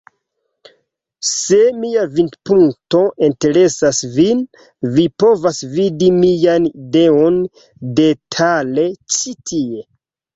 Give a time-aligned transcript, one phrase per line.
[1.31, 4.41] Se mia vidpunkto interesas vin
[4.95, 7.37] vi povas vidi miajn ideojn
[8.01, 8.87] detale
[9.19, 9.85] ĉi tie.